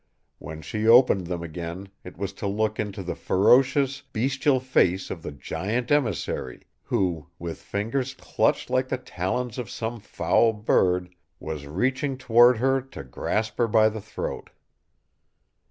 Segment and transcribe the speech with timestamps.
[0.39, 5.21] When she opened them again it was to look into the ferocious, bestial face of
[5.21, 11.67] the giant emissary who, with fingers clutched like the talons of some foul bird, was
[11.67, 14.49] reaching toward her to grasp her by the throat.